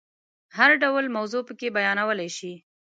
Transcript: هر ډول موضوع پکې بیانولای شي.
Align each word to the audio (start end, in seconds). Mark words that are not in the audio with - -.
هر 0.57 0.71
ډول 0.83 1.05
موضوع 1.17 1.41
پکې 1.47 1.67
بیانولای 1.75 2.29
شي. 2.37 2.53